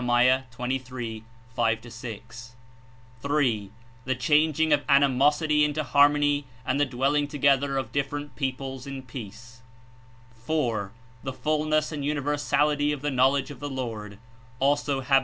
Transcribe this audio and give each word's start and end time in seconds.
23. 0.01 1.23
5 1.53 1.93
6)— 1.93 2.55
(3) 3.21 3.71
the 4.05 4.15
changing 4.15 4.73
of 4.73 4.83
animosity 4.89 5.63
Into 5.63 5.83
harmony 5.83 6.47
and 6.65 6.79
the 6.79 6.87
dwelling 6.87 7.27
together 7.27 7.77
of 7.77 7.91
different 7.91 8.35
peoples 8.35 8.87
in 8.87 9.03
peace— 9.03 9.61
(4) 10.47 10.91
the 11.21 11.31
fulness 11.31 11.91
and 11.91 12.03
universality 12.03 12.91
of 12.91 13.03
''the 13.03 13.13
knowledge 13.13 13.51
of 13.51 13.59
the 13.59 13.69
Lord'' 13.69 14.17
(also 14.57 15.01
Hab. 15.01 15.19